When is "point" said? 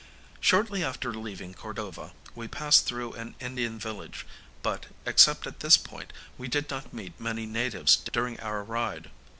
5.77-6.11